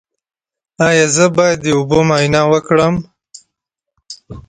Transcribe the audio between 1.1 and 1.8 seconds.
زه باید د